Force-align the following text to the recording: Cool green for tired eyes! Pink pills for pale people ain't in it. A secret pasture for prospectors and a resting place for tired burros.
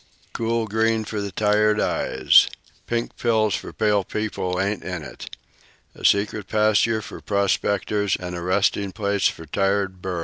Cool 0.33 0.65
green 0.65 1.05
for 1.05 1.29
tired 1.29 1.79
eyes! 1.79 2.47
Pink 2.87 3.17
pills 3.17 3.53
for 3.53 3.71
pale 3.71 4.03
people 4.03 4.59
ain't 4.59 4.81
in 4.83 5.03
it. 5.03 5.29
A 5.93 6.03
secret 6.03 6.47
pasture 6.47 7.03
for 7.03 7.21
prospectors 7.21 8.15
and 8.19 8.35
a 8.35 8.41
resting 8.41 8.93
place 8.93 9.27
for 9.27 9.45
tired 9.45 10.01
burros. 10.01 10.19